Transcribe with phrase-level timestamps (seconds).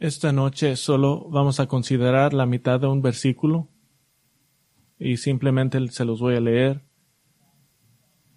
[0.00, 3.68] Esta noche solo vamos a considerar la mitad de un versículo
[4.96, 6.84] y simplemente se los voy a leer.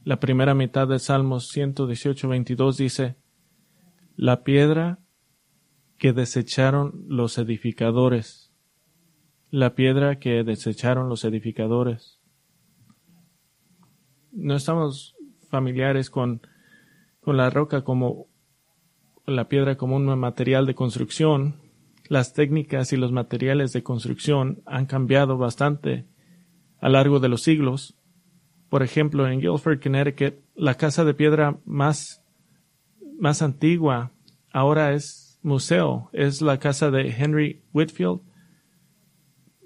[0.03, 3.15] La primera mitad de Salmos 118, 22 dice,
[4.15, 5.01] La piedra
[5.99, 8.51] que desecharon los edificadores.
[9.51, 12.19] La piedra que desecharon los edificadores.
[14.31, 15.15] No estamos
[15.47, 16.41] familiares con,
[17.19, 18.30] con la roca como
[19.35, 21.55] la piedra como un material de construcción,
[22.07, 26.05] las técnicas y los materiales de construcción han cambiado bastante
[26.79, 27.97] a lo largo de los siglos.
[28.69, 32.23] Por ejemplo, en Guilford, Connecticut, la casa de piedra más,
[33.19, 34.11] más antigua
[34.51, 36.09] ahora es museo.
[36.13, 38.21] Es la casa de Henry Whitfield,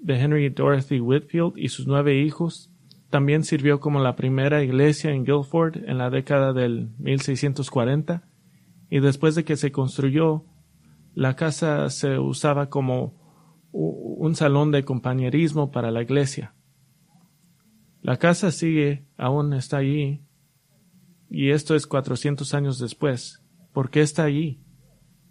[0.00, 2.70] de Henry Dorothy Whitfield y sus nueve hijos.
[3.10, 8.22] También sirvió como la primera iglesia en Guilford en la década del 1640
[8.90, 10.44] y después de que se construyó,
[11.14, 13.14] la casa se usaba como
[13.72, 16.54] un salón de compañerismo para la iglesia.
[18.02, 20.22] La casa sigue, aún está allí,
[21.28, 23.42] y esto es 400 años después.
[23.72, 24.62] ¿Por qué está allí?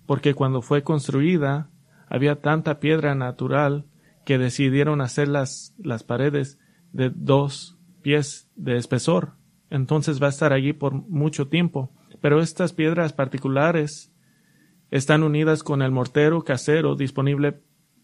[0.06, 1.72] Porque cuando fue construida
[2.08, 3.88] había tanta piedra natural
[4.26, 6.60] que decidieron hacer las, las paredes
[6.92, 9.36] de dos pies de espesor.
[9.70, 11.92] Entonces va a estar allí por mucho tiempo
[12.26, 14.12] pero estas piedras particulares
[14.90, 17.62] están unidas con el mortero casero disponible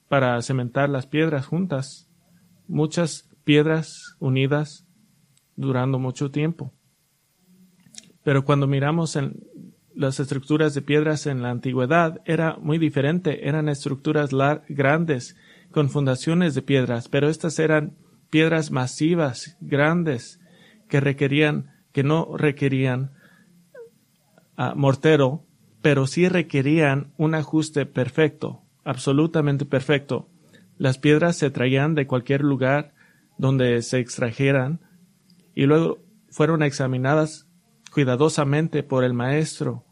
[0.10, 2.08] para cementar las piedras juntas.
[2.68, 4.86] Muchas piedras unidas
[5.56, 6.72] durando mucho tiempo.
[8.24, 9.18] Pero cuando miramos
[9.96, 14.30] las estructuras de piedras en la antigüedad era muy diferente, eran estructuras
[14.70, 15.36] grandes
[15.72, 17.98] con fundaciones de piedras, pero estas eran
[18.30, 20.40] piedras masivas, grandes,
[20.90, 23.20] que requerían, que no requerían
[24.76, 25.46] mortero,
[25.82, 30.30] pero sí requerían un ajuste perfecto, absolutamente perfecto.
[30.78, 32.94] Las piedras se traían de cualquier lugar
[33.38, 34.82] donde se extrajeran
[35.56, 37.48] y luego fueron examinadas
[37.92, 39.86] cuidadosamente por el maestro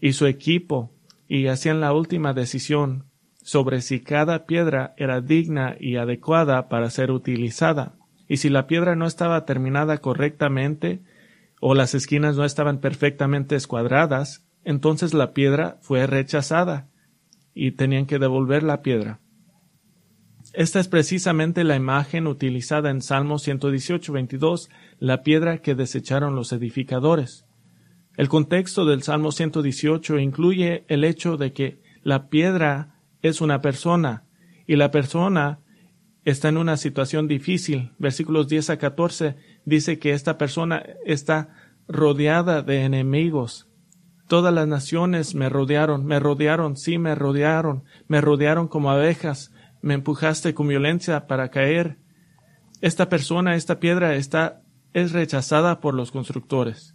[0.00, 0.92] y su equipo
[1.28, 3.04] y hacían la última decisión
[3.42, 7.94] sobre si cada piedra era digna y adecuada para ser utilizada.
[8.28, 11.02] Y si la piedra no estaba terminada correctamente,
[11.60, 16.88] o las esquinas no estaban perfectamente escuadradas, entonces la piedra fue rechazada
[17.54, 19.20] y tenían que devolver la piedra.
[20.54, 26.52] Esta es precisamente la imagen utilizada en Salmo 118, 22, la piedra que desecharon los
[26.52, 27.44] edificadores.
[28.16, 34.24] El contexto del Salmo 118 incluye el hecho de que la piedra es una persona
[34.66, 35.60] y la persona
[36.24, 37.92] está en una situación difícil.
[37.98, 39.36] Versículos 10 a 14
[39.68, 41.50] dice que esta persona está
[41.86, 43.68] rodeada de enemigos.
[44.26, 49.94] Todas las naciones me rodearon, me rodearon, sí me rodearon, me rodearon como abejas, me
[49.94, 51.98] empujaste con violencia para caer.
[52.80, 54.62] Esta persona, esta piedra está
[54.92, 56.94] es rechazada por los constructores.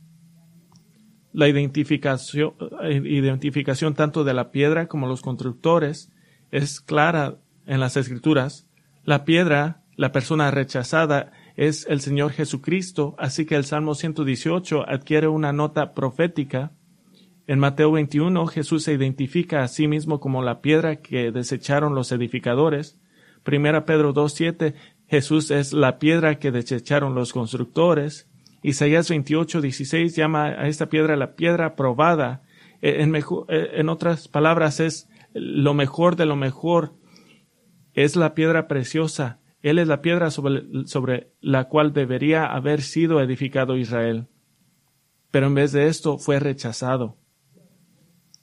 [1.31, 2.53] La identificación,
[2.83, 6.11] identificación tanto de la piedra como los constructores
[6.51, 8.67] es clara en las escrituras.
[9.03, 15.27] La piedra, la persona rechazada, es el Señor Jesucristo, así que el Salmo 118 adquiere
[15.27, 16.71] una nota profética.
[17.45, 22.11] En Mateo 21 Jesús se identifica a sí mismo como la piedra que desecharon los
[22.11, 22.97] edificadores.
[23.43, 24.73] Primera Pedro 2.7
[25.07, 28.27] Jesús es la piedra que desecharon los constructores.
[28.63, 32.41] Isaías 28.16 llama a esta piedra la piedra probada.
[32.81, 36.93] E, en, e, en otras palabras es lo mejor de lo mejor.
[37.93, 43.77] Es la piedra preciosa él es la piedra sobre, la cual debería haber sido edificado
[43.77, 44.27] Israel.
[45.31, 47.17] Pero en vez de esto fue rechazado.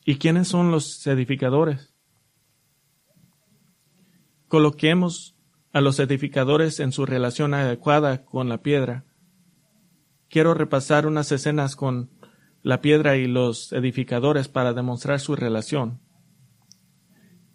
[0.02, 1.94] ¿Y quiénes son los edificadores?
[4.48, 5.36] Coloquemos
[5.74, 9.04] a los edificadores en su relación adecuada con la piedra.
[10.30, 12.10] Quiero repasar unas escenas con
[12.62, 16.00] la piedra y los edificadores para demostrar su relación.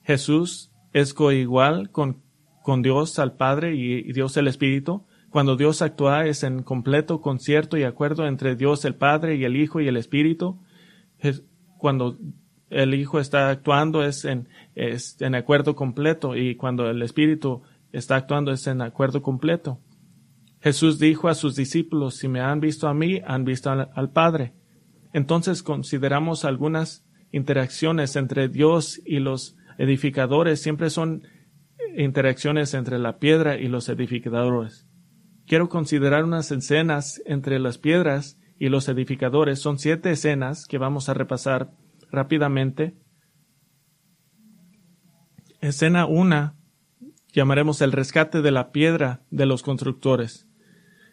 [0.03, 2.24] Jesús es coigual con
[2.65, 5.05] con Dios al Padre y, Dios el Espíritu.
[5.29, 9.55] Cuando Dios actúa es en completo concierto y acuerdo entre Dios el Padre y el
[9.55, 10.59] Hijo y el Espíritu.
[11.77, 12.17] cuando
[12.71, 18.51] el Hijo está actuando es en, en acuerdo completo y cuando el Espíritu está actuando
[18.51, 19.79] es en acuerdo completo.
[20.59, 24.53] Jesús dijo a sus discípulos, si me han visto a mí, han visto al Padre.
[25.13, 31.27] Entonces consideramos algunas interacciones entre Dios y los edificadores, siempre son
[31.97, 34.87] interacciones entre la piedra y los edificadores.
[35.47, 39.59] Quiero considerar unas escenas entre las piedras y los edificadores.
[39.59, 41.71] Son siete escenas que vamos a repasar
[42.11, 42.95] rápidamente.
[45.61, 46.55] Escena 1
[47.35, 50.47] llamaremos el rescate de la piedra de los constructores.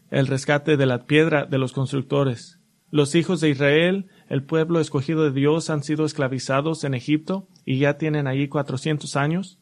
[0.09, 2.61] El rescate de la piedra de los constructores.
[2.91, 7.79] Los hijos de Israel, el pueblo escogido de Dios, han sido esclavizados en Egipto y
[7.79, 9.59] ya tienen allí cuatrocientos años.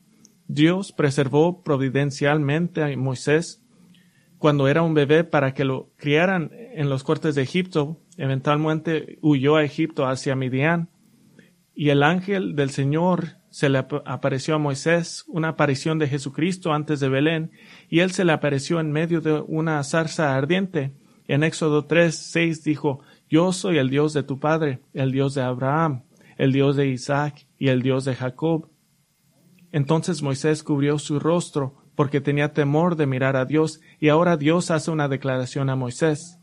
[0.52, 3.62] Dios preservó providencialmente a Moisés
[4.36, 8.00] cuando era un bebé para que lo criaran en los cortes de Egipto.
[8.16, 10.88] Eventualmente huyó a Egipto hacia Midian.
[11.72, 16.98] Y el ángel del Señor se le apareció a Moisés, una aparición de Jesucristo antes
[16.98, 17.52] de Belén,
[17.88, 20.92] y él se le apareció en medio de una zarza ardiente.
[21.28, 25.42] En Éxodo 3, 6 dijo, Yo soy el Dios de tu padre, el Dios de
[25.42, 26.02] Abraham,
[26.38, 28.68] el Dios de Isaac y el Dios de Jacob.
[29.72, 34.70] Entonces Moisés cubrió su rostro porque tenía temor de mirar a Dios, y ahora Dios
[34.70, 36.38] hace una declaración a Moisés.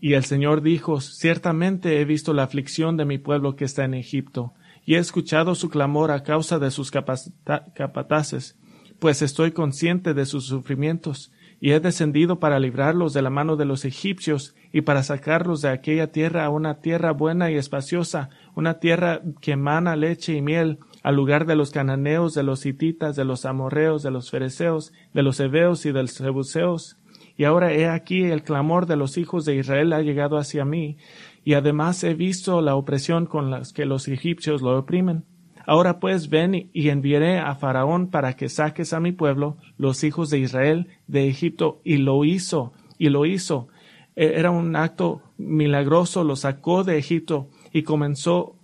[0.00, 3.94] Y el Señor dijo, Ciertamente he visto la aflicción de mi pueblo que está en
[3.94, 4.54] Egipto,
[4.86, 8.58] y he escuchado su clamor a causa de sus capataces,
[8.98, 13.66] pues estoy consciente de sus sufrimientos, y he descendido para librarlos de la mano de
[13.66, 18.78] los egipcios y para sacarlos de aquella tierra a una tierra buena y espaciosa, una
[18.78, 23.24] tierra que emana leche y miel, al lugar de los cananeos, de los hititas, de
[23.24, 26.96] los amorreos, de los fereceos, de los heveos y de los jebuseos.
[27.36, 30.98] Y ahora he aquí el clamor de los hijos de Israel ha llegado hacia mí,
[31.44, 35.24] y además he visto la opresión con la que los egipcios lo oprimen.
[35.66, 40.28] Ahora pues ven y enviaré a Faraón para que saques a mi pueblo, los hijos
[40.28, 43.68] de Israel, de Egipto, y lo hizo, y lo hizo.
[44.16, 48.56] E, era un acto milagroso, lo sacó de Egipto y comenzó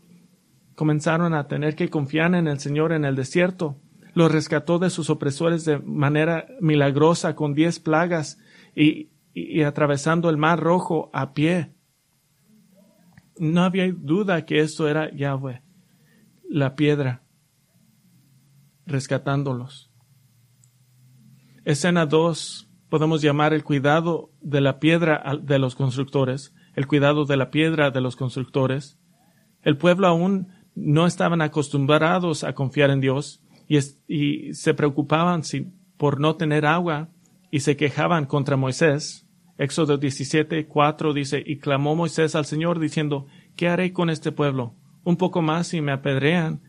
[0.76, 3.80] comenzaron a tener que confiar en el Señor en el desierto.
[4.14, 8.38] Los rescató de sus opresores de manera milagrosa con diez plagas
[8.74, 11.72] y, y, atravesando el mar rojo a pie.
[13.38, 15.62] No había duda que esto era Yahweh,
[16.48, 17.22] la piedra,
[18.86, 19.90] rescatándolos.
[21.64, 27.36] Escena 2 podemos llamar el cuidado de la piedra de los constructores, el cuidado de
[27.36, 28.98] la piedra de los constructores.
[29.62, 35.42] El pueblo aún no estaban acostumbrados a confiar en Dios y, se preocupaban
[35.96, 37.08] por no tener agua
[37.50, 39.26] y se quejaban contra Moisés.
[39.58, 43.26] Éxodo 17, 4 dice, y clamó Moisés al Señor diciendo,
[43.56, 44.74] ¿qué haré con este pueblo?
[45.02, 46.60] Un poco más y me apedrean.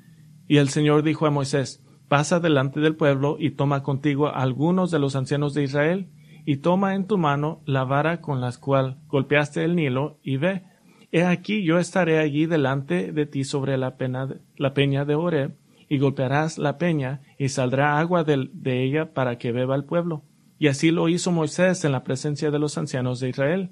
[0.47, 4.89] Y el Señor dijo a Moisés, pasa delante del pueblo y toma contigo a algunos
[4.89, 6.09] de los ancianos de Israel,
[6.45, 10.63] y toma en tu mano la vara con la cual golpeaste el Nilo, y ve,
[11.11, 15.55] He aquí yo estaré allí delante de ti sobre la, peña de Oreb,
[15.89, 20.23] y golpearás la peña, y saldrá agua de, de ella para que beba el pueblo.
[20.59, 23.69] Y así lo hizo Moisés en la presencia de los ancianos de Israel.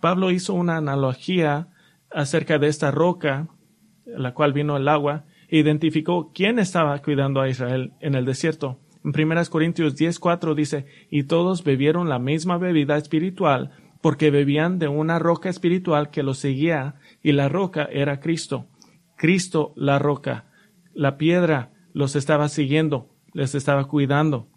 [0.00, 1.68] Pablo hizo una analogía
[2.10, 3.48] acerca de esta roca,
[4.06, 8.78] la cual vino el agua, e identificó quién estaba cuidando a Israel en el desierto.
[9.04, 13.70] En 1 Corintios 10:4 dice, y todos bebieron la misma bebida espiritual,
[14.00, 18.66] porque bebían de una roca espiritual que los seguía, y la roca era Cristo.
[19.16, 20.46] Cristo la roca.
[20.94, 24.48] La piedra los estaba siguiendo, les estaba cuidando.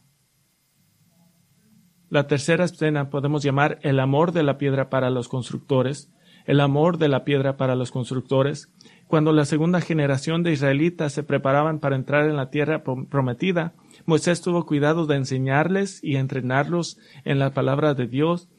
[2.10, 6.12] La tercera escena podemos llamar el amor de la piedra para los constructores,
[6.46, 8.74] el amor de la piedra para los constructores.
[9.08, 13.74] Cuando la segunda generación de israelitas se preparaban para entrar en la tierra prometida,
[14.06, 18.50] Moisés tuvo cuidado de enseñarles y entrenarlos en la palabra de Dios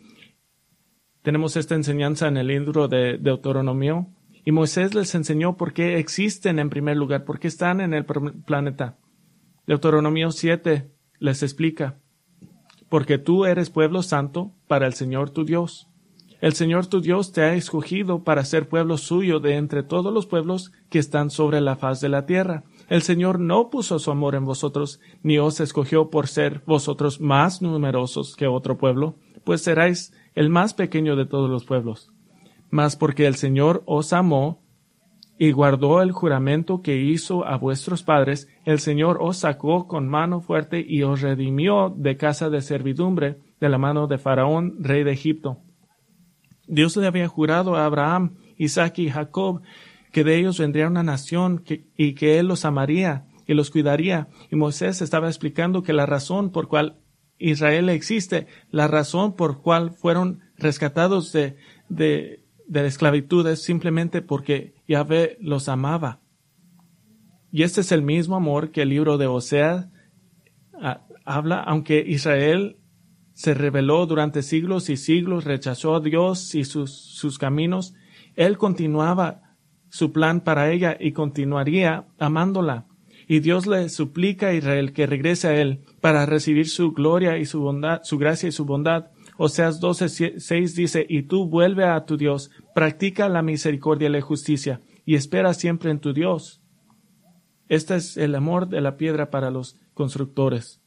[1.23, 4.09] tenemos esta enseñanza en el libro de Deuteronomio.
[4.45, 8.07] Y Moisés les enseñó por qué existen en primer lugar, por qué están en el
[8.07, 8.97] planeta.
[9.67, 11.99] Deuteronomio 7 les explica,
[12.89, 15.91] porque tú eres pueblo santo para el Señor tu Dios.
[16.41, 20.27] El Señor tu Dios te ha escogido para ser pueblo suyo de entre todos los
[20.27, 22.65] pueblos que están sobre la faz de la tierra.
[22.89, 27.61] El Señor no puso su amor en vosotros, ni os escogió por ser vosotros más
[27.61, 32.13] numerosos que otro pueblo, pues seráis el más pequeño de todos los pueblos.
[32.71, 34.63] Mas porque el Señor os amó
[35.39, 40.41] y guardó el juramento que hizo a vuestros padres, el Señor os sacó con mano
[40.41, 45.13] fuerte y os redimió de casa de servidumbre de la mano de Faraón, rey de
[45.13, 45.59] Egipto.
[46.67, 49.63] Dios le había jurado a Abraham, Isaac y Jacob
[50.13, 51.65] que de ellos vendría una nación
[51.97, 54.29] y que él los amaría y los cuidaría.
[54.51, 57.00] Y Moisés estaba explicando que la razón por cual
[57.41, 61.57] Israel existe, la razón por cual fueron rescatados de,
[61.89, 66.21] de, de la esclavitud es simplemente porque Yahvé los amaba.
[67.51, 69.89] Y este es el mismo amor que el libro de Oseas
[70.81, 72.77] ah, habla, aunque Israel
[73.33, 77.95] se rebeló durante siglos y siglos, rechazó a Dios y sus, sus caminos,
[78.37, 79.57] Él continuaba
[79.89, 82.87] su plan para ella y continuaría amándola.
[83.31, 87.47] Y Dios le suplica a Israel que regrese a él para recibir su gloria y
[87.47, 89.13] su bondad, su gracia y su bondad.
[89.37, 94.21] Oseas 12, 6 dice, y tú vuelve a tu Dios, practica la misericordia y la
[94.21, 96.61] justicia, y espera siempre en tu Dios.
[97.69, 100.83] Este es el amor de la piedra para los constructores.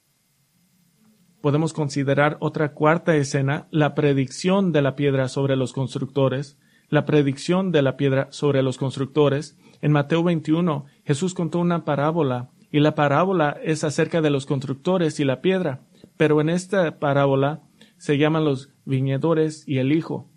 [1.39, 6.57] Podemos considerar otra cuarta escena, la predicción de la piedra sobre los constructores,
[6.89, 9.57] la predicción de la piedra sobre los constructores.
[9.83, 15.19] En Mateo 21, Jesús contó una parábola, y la parábola es acerca de los constructores
[15.19, 15.81] y la piedra,
[16.15, 17.63] pero en esta parábola
[17.97, 20.31] se llaman los viñedores y el hijo.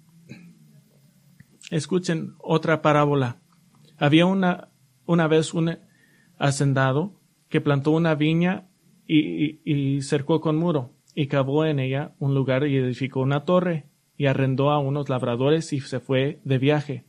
[1.71, 3.41] Escuchen otra parábola.
[3.99, 4.71] Había una,
[5.07, 5.79] una vez un
[6.41, 8.67] hacendado que plantó una viña
[9.07, 13.87] y, y cercó con muro, y cavó en ella un lugar y edificó una torre,
[14.17, 17.05] y arrendó a unos labradores y se fue de viaje.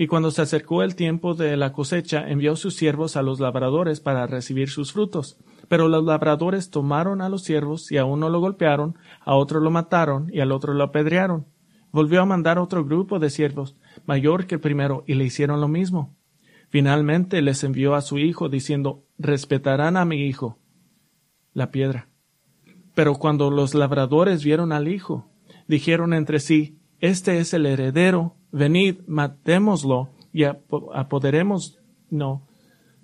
[0.00, 3.98] Y cuando se acercó el tiempo de la cosecha, envió sus siervos a los labradores
[3.98, 5.38] para recibir sus frutos.
[5.66, 9.72] Pero los labradores tomaron a los siervos y a uno lo golpearon, a otro lo
[9.72, 11.48] mataron y al otro lo apedrearon.
[11.90, 13.76] Volvió a mandar otro grupo de siervos,
[14.06, 16.16] mayor que el primero, y le hicieron lo mismo.
[16.68, 20.60] Finalmente les envió a su hijo, diciendo, respetarán a mi hijo.
[21.54, 22.08] La piedra.
[22.94, 25.28] Pero cuando los labradores vieron al hijo,
[25.66, 31.78] dijeron entre sí, Este es el heredero, venid, matémoslo y apoderemos
[32.10, 32.46] no,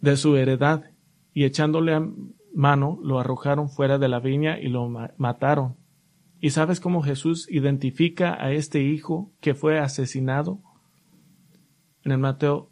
[0.01, 0.85] de su heredad.
[1.33, 2.07] Y echándole a
[2.55, 5.77] mano, lo arrojaron fuera de la viña y lo mataron.
[6.41, 10.61] ¿Y sabes cómo Jesús identifica a este hijo que fue asesinado?
[12.03, 12.71] En el Mateo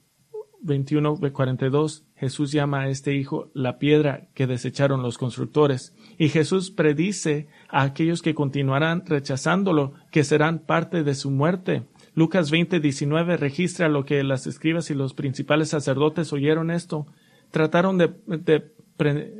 [0.62, 5.94] 21, 42, Jesús llama a este hijo la piedra que desecharon los constructores.
[6.18, 11.82] Y Jesús predice a aquellos que continuarán rechazándolo que serán parte de su muerte.
[12.14, 17.06] Lucas 20, 19 registra lo que las escribas y los principales sacerdotes oyeron esto.
[17.50, 18.08] Trataron de,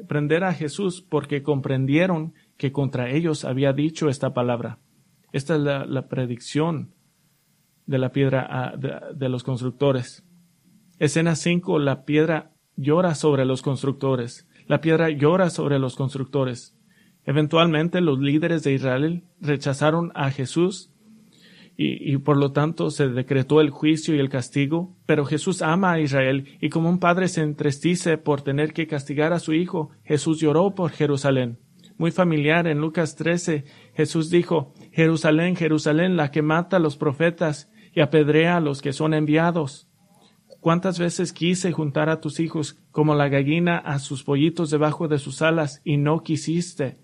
[0.09, 4.79] prender a Jesús porque comprendieron que contra ellos había dicho esta palabra.
[5.31, 6.95] Esta es la, predicción
[7.87, 10.25] de la piedra ah, de los constructores.
[10.99, 11.79] Escena 5.
[11.81, 14.49] La piedra llora sobre los constructores.
[14.67, 16.79] La piedra llora sobre los constructores.
[17.25, 20.93] Eventualmente los líderes de Israel rechazaron a Jesús
[21.77, 26.01] y, por lo tanto se decretó el juicio y el castigo, pero Jesús ama a
[26.01, 30.39] Israel y como un padre se entristece por tener que castigar a su hijo, Jesús
[30.39, 31.59] lloró por Jerusalén.
[31.97, 33.65] Muy familiar en Lucas 13,
[33.95, 38.93] Jesús dijo, Jerusalén, Jerusalén, la que mata a los profetas y apedrea a los que
[38.93, 39.89] son enviados.
[40.61, 45.19] ¿Cuántas veces quise juntar a tus hijos como la gallina a sus pollitos debajo de
[45.19, 46.99] sus alas y no quisiste?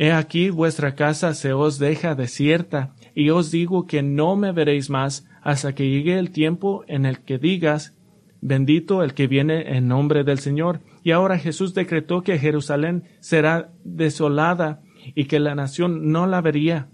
[0.00, 4.88] He aquí vuestra casa se os deja desierta, y os digo que no me veréis
[4.88, 7.94] más hasta que llegue el tiempo en el que digas,
[8.40, 10.80] bendito el que viene en nombre del Señor.
[11.04, 14.80] Y ahora Jesús decretó que Jerusalén será desolada
[15.14, 16.88] y que la nación no la vería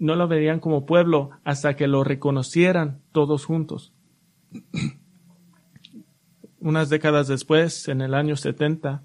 [0.00, 3.92] no lo verían como pueblo hasta que lo reconocieran todos juntos.
[6.58, 9.02] Unas décadas después, en el año 70,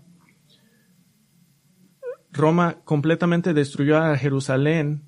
[2.35, 5.07] Roma completamente destruyó a Jerusalén,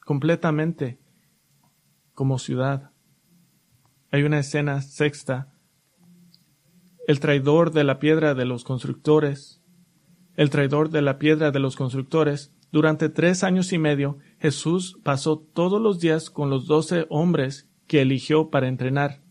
[0.00, 0.98] completamente
[2.14, 2.90] como ciudad.
[4.10, 5.52] Hay una escena sexta.
[7.06, 9.62] El traidor de la piedra de los constructores,
[10.34, 15.38] el traidor de la piedra de los constructores, durante tres años y medio, Jesús pasó
[15.38, 19.22] todos los días con los doce hombres que eligió para entrenar.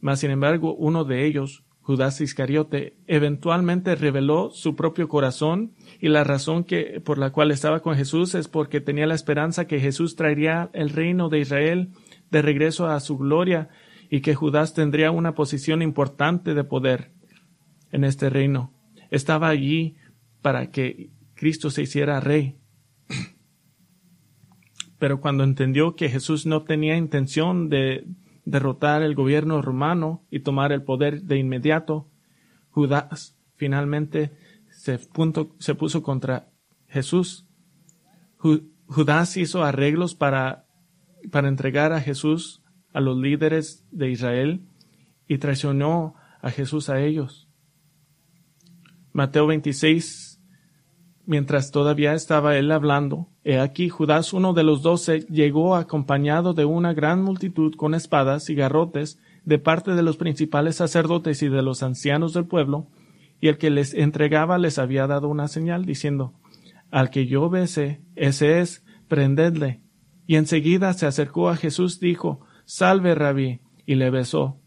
[0.00, 6.24] Mas, sin embargo, uno de ellos, Judas Iscariote, eventualmente reveló su propio corazón y la
[6.24, 10.16] razón que, por la cual estaba con Jesús es porque tenía la esperanza que Jesús
[10.16, 11.90] traería el reino de Israel
[12.30, 13.68] de regreso a su gloria
[14.08, 17.12] y que Judas tendría una posición importante de poder
[17.92, 18.72] en este reino.
[19.10, 19.96] Estaba allí
[20.40, 22.56] para que Cristo se hiciera rey.
[24.98, 28.06] Pero cuando entendió que Jesús no tenía intención de
[28.44, 32.10] derrotar el gobierno romano y tomar el poder de inmediato,
[32.70, 34.36] Judas finalmente
[34.70, 36.50] se, puso contra
[36.86, 37.46] Jesús.
[38.86, 40.66] Judas hizo arreglos para,
[41.30, 44.68] para entregar a Jesús a los líderes de Israel
[45.26, 47.48] y traicionó a Jesús a ellos.
[49.12, 50.34] Mateo 26
[51.26, 56.64] Mientras todavía estaba él hablando, he aquí Judas uno de los doce llegó acompañado de
[56.64, 61.62] una gran multitud con espadas y garrotes de parte de los principales sacerdotes y de
[61.62, 62.88] los ancianos del pueblo,
[63.40, 66.32] y el que les entregaba les había dado una señal, diciendo
[66.90, 69.82] Al que yo bese, ese es, prendedle.
[70.26, 74.58] Y enseguida se acercó a Jesús, dijo Salve, rabí, y le besó.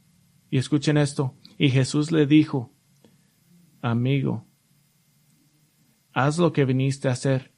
[0.51, 2.71] Y escuchen esto, Y Jesús le dijo,
[3.81, 4.45] Amigo,
[6.13, 7.56] haz lo que viniste a hacer.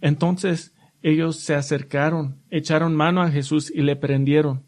[0.00, 4.64] Entonces ellos se acercaron, echaron mano a Jesús y le prendieron.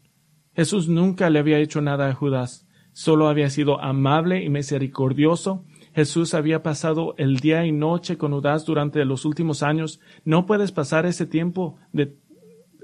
[0.53, 5.65] Jesús nunca le había hecho nada a Judas, solo había sido amable y misericordioso.
[5.93, 9.99] Jesús había pasado el día y noche con Judas durante los últimos años.
[10.23, 11.77] No puedes pasar ese tiempo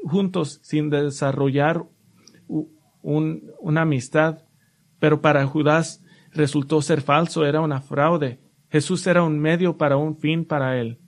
[0.04, 1.86] juntos sin desarrollar
[3.02, 4.40] una amistad.
[5.00, 8.40] Pero para Judas resultó ser falso, era una fraude.
[8.70, 11.00] Jesús era un medio para un fin para él.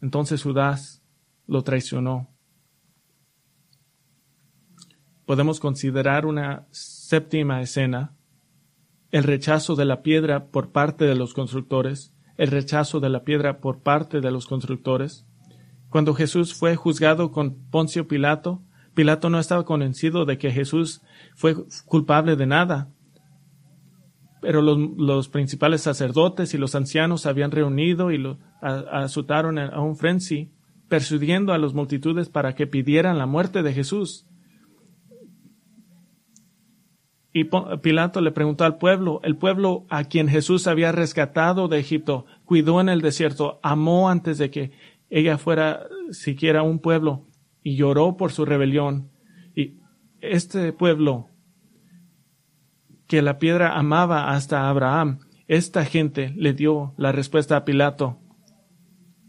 [0.00, 1.02] Entonces Judas
[1.46, 2.28] lo traicionó.
[5.26, 8.14] Podemos considerar una séptima escena,
[9.10, 13.60] el rechazo de la piedra por parte de los constructores, el rechazo de la piedra
[13.60, 15.26] por parte de los constructores.
[15.90, 18.62] Cuando Jesús fue juzgado con Poncio Pilato,
[18.94, 21.02] Pilato no estaba convencido de que Jesús
[21.34, 22.90] fue culpable de nada.
[24.40, 30.52] Pero los, principales sacerdotes y los ancianos habían reunido y lo azotaron a un frenzy,
[30.88, 34.28] persuadiendo a las multitudes para que pidieran la muerte de Jesús.
[37.32, 37.44] Y
[37.82, 42.80] Pilato le preguntó al pueblo, el pueblo a quien Jesús había rescatado de Egipto, cuidó
[42.80, 44.72] en el desierto, amó antes de que
[45.10, 47.26] ella fuera siquiera un pueblo,
[47.62, 49.10] y lloró por su rebelión.
[49.54, 49.76] Y
[50.20, 51.28] este pueblo
[53.08, 58.20] que la piedra amaba hasta Abraham, esta gente le dio la respuesta a Pilato.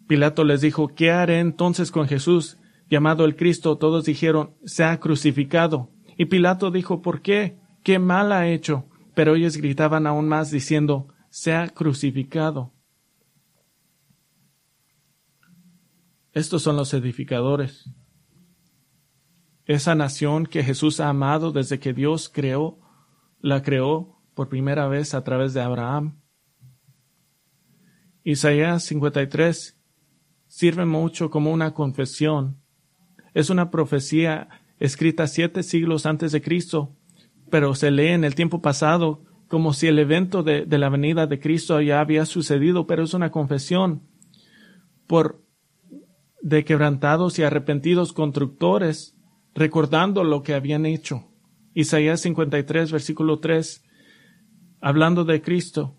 [0.05, 2.57] Pilato les dijo, ¿qué haré entonces con Jesús?
[2.89, 5.91] Llamado el Cristo, todos dijeron, se ha crucificado.
[6.17, 7.57] Y Pilato dijo, ¿por qué?
[7.83, 8.86] ¿Qué mal ha hecho?
[9.15, 12.74] Pero ellos gritaban aún más diciendo, se ha crucificado.
[16.33, 17.89] Estos son los edificadores.
[19.65, 22.79] Esa nación que Jesús ha amado desde que Dios creó
[23.39, 26.22] la creó por primera vez a través de Abraham.
[28.23, 29.78] Isaías 53
[30.47, 32.62] sirve mucho como una confesión.
[33.34, 34.49] Es una profecía
[34.80, 36.95] escrita siete siglos antes de Cristo,
[37.49, 41.39] pero se lee en el tiempo pasado como si el evento de, la venida de
[41.39, 44.04] Cristo ya había sucedido, pero es una confesión
[45.08, 45.43] por
[46.41, 49.17] de quebrantados y arrepentidos constructores,
[49.56, 51.28] recordando lo que habían hecho.
[51.79, 53.85] Isaías 53, versículo 3,
[54.81, 55.95] hablando de Cristo,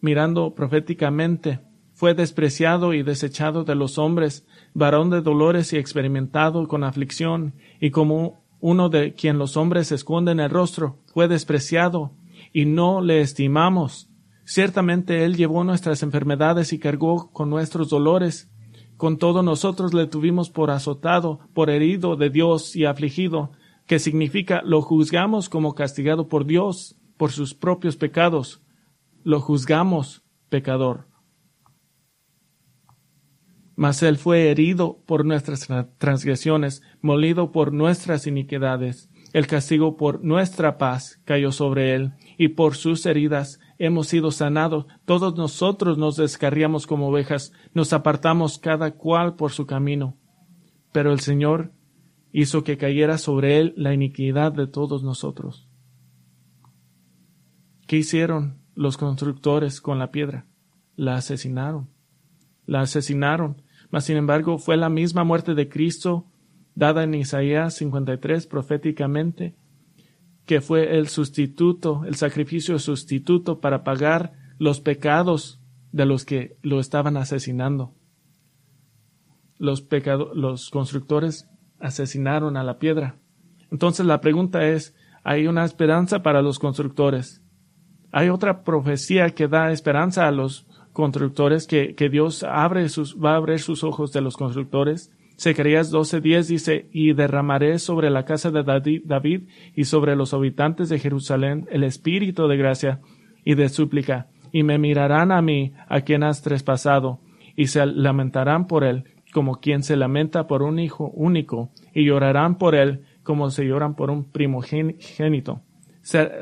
[0.00, 1.60] mirando proféticamente,
[1.92, 7.90] fue despreciado y desechado de los hombres, varón de dolores y experimentado con aflicción, y
[7.90, 12.12] como uno de quien los hombres esconden el rostro, fue despreciado,
[12.50, 14.08] y no le estimamos.
[14.44, 18.50] Ciertamente Él llevó nuestras enfermedades y cargó con nuestros dolores.
[18.96, 23.52] Con todo nosotros le tuvimos por azotado, por herido de Dios y afligido
[23.92, 28.62] que significa lo juzgamos como castigado por Dios por sus propios pecados.
[29.22, 31.08] Lo juzgamos pecador.
[33.76, 39.10] Mas Él fue herido por nuestras transgresiones, molido por nuestras iniquidades.
[39.34, 44.86] El castigo por nuestra paz cayó sobre Él, y por sus heridas hemos sido sanados.
[45.04, 50.16] Todos nosotros nos descarriamos como ovejas, nos apartamos cada cual por su camino.
[50.92, 51.74] Pero el Señor
[52.32, 55.68] hizo que cayera sobre él la iniquidad de todos nosotros.
[57.86, 60.46] ¿Qué hicieron los constructores con la piedra?
[60.96, 61.90] La asesinaron.
[62.66, 63.62] La asesinaron.
[63.90, 66.26] Mas, sin embargo, fue la misma muerte de Cristo
[66.74, 69.56] dada en Isaías 53 proféticamente,
[70.46, 75.60] que fue el sustituto, el sacrificio sustituto para pagar los pecados
[75.92, 77.94] de los que lo estaban asesinando.
[79.58, 79.86] Los,
[80.34, 81.51] los constructores
[81.82, 83.16] asesinaron a la piedra.
[83.70, 87.42] Entonces la pregunta es, ¿hay una esperanza para los constructores?
[88.12, 93.32] ¿Hay otra profecía que da esperanza a los constructores que, que Dios abre sus, va
[93.32, 95.12] a abrir sus ojos de los constructores?
[95.38, 100.98] Zacarías 12:10 dice, y derramaré sobre la casa de David y sobre los habitantes de
[100.98, 103.00] Jerusalén el espíritu de gracia
[103.44, 107.18] y de súplica, y me mirarán a mí, a quien has traspasado,
[107.56, 112.58] y se lamentarán por él, como quien se lamenta por un hijo único, y llorarán
[112.58, 115.62] por él como se lloran por un primogénito.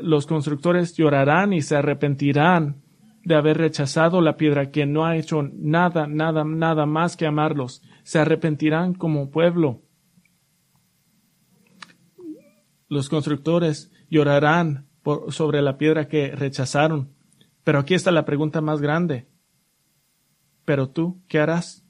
[0.01, 2.81] los constructores llorarán y se arrepentirán
[3.23, 7.83] de haber rechazado la piedra que no ha hecho nada, nada, nada más que amarlos.
[8.03, 9.83] Se arrepentirán como pueblo.
[12.89, 17.13] Los constructores llorarán por, sobre la piedra que rechazaron.
[17.63, 19.27] Pero aquí está la pregunta más grande.
[20.65, 21.85] Pero tú, ¿qué harás?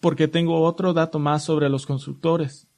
[0.00, 2.68] Porque tengo otro dato más sobre los constructores.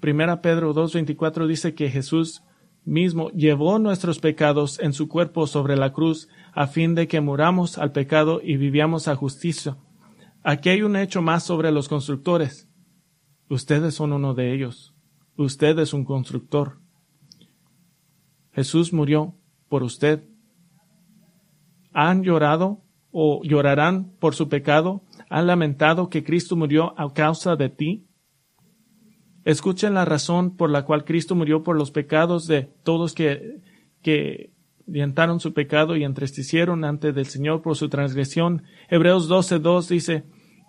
[0.00, 2.42] Primera Pedro 2.24 dice que Jesús
[2.84, 7.78] mismo llevó nuestros pecados en su cuerpo sobre la cruz, a fin de que muramos
[7.78, 9.76] al pecado y vivíamos a justicia.
[10.42, 12.68] Aquí hay un hecho más sobre los constructores.
[13.48, 14.94] Ustedes son uno de ellos.
[15.36, 16.78] Usted es un constructor.
[18.52, 19.34] Jesús murió
[19.68, 20.24] por usted.
[21.92, 25.02] ¿Han llorado o llorarán por su pecado?
[25.30, 28.06] ¿Han lamentado que Cristo murió a causa de ti?
[29.44, 33.60] Escuchen la razón por la cual Cristo murió por los pecados de todos que,
[34.02, 34.52] que
[35.38, 38.62] su pecado y entristecieron ante del Señor por su transgresión.
[38.88, 40.24] Hebreos 12.2 dice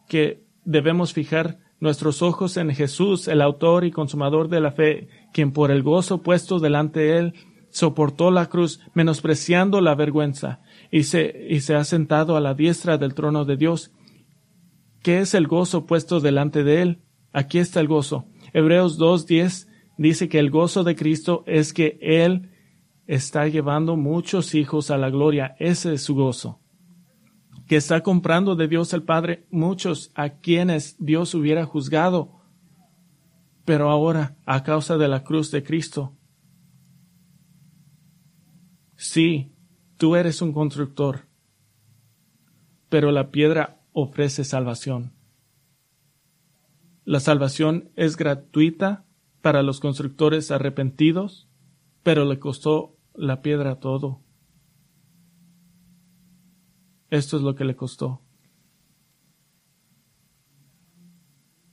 [0.07, 5.51] que debemos fijar nuestros ojos en Jesús, el autor y consumador de la fe, quien
[5.51, 7.33] por el gozo puesto delante de él
[7.69, 12.97] soportó la cruz, menospreciando la vergüenza, y se, y se ha sentado a la diestra
[12.97, 13.91] del trono de Dios.
[15.01, 17.01] ¿Qué es el gozo puesto delante de él?
[17.31, 18.25] Aquí está el gozo.
[18.53, 22.49] Hebreos 2.10 dice que el gozo de Cristo es que Él
[23.07, 25.55] está llevando muchos hijos a la gloria.
[25.59, 26.59] Ese es su gozo.
[27.67, 32.41] Que está comprando de Dios el Padre muchos a quienes Dios hubiera juzgado.
[33.65, 36.17] Pero ahora, a causa de la cruz de Cristo,
[38.95, 39.53] sí,
[39.97, 41.27] tú eres un constructor,
[42.89, 45.13] pero la piedra ofrece salvación.
[47.05, 49.05] La salvación es gratuita
[49.41, 51.49] para los constructores arrepentidos,
[52.03, 54.23] pero le costó la piedra todo.
[57.09, 58.21] Esto es lo que le costó.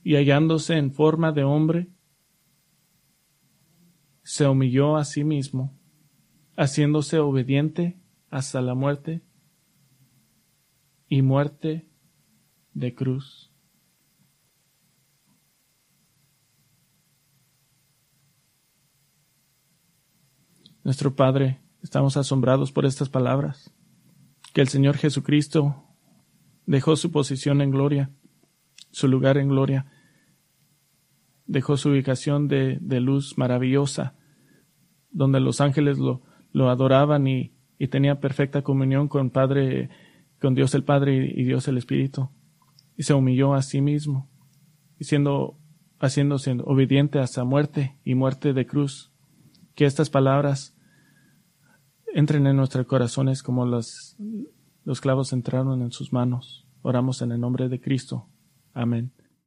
[0.03, 1.91] Y hallándose en forma de hombre,
[4.23, 5.77] se humilló a sí mismo,
[6.55, 9.23] haciéndose obediente hasta la muerte
[11.07, 11.87] y muerte
[12.77, 13.51] de cruz.
[20.83, 23.73] Nuestro Padre, estamos asombrados por estas palabras,
[24.53, 25.83] que el Señor Jesucristo
[26.65, 28.11] dejó su posición en gloria,
[28.91, 29.91] su lugar en gloria,
[31.45, 34.15] dejó su ubicación de, luz maravillosa,
[35.09, 36.21] donde los ángeles lo,
[36.53, 39.89] lo adoraban y, y, tenía perfecta comunión con Padre,
[40.39, 42.29] con Dios el Padre y, Dios el Espíritu,
[42.97, 44.27] y se humilló a sí mismo,
[44.99, 45.57] siendo,
[45.99, 49.11] haciéndose obediente hasta muerte y muerte de cruz.
[49.75, 50.75] Que estas palabras
[52.13, 54.17] entren en nuestros corazones como los,
[54.83, 56.65] los clavos entraron en sus manos.
[56.81, 58.27] Oramos en el nombre de Cristo.
[58.73, 59.11] Amén.